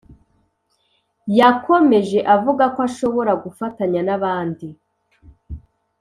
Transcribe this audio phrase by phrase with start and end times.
[1.39, 4.67] Yakomeje avuga ko ashobora gufatanya n’abandi